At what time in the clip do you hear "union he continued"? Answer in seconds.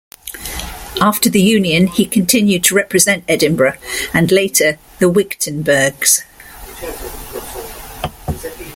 1.43-2.63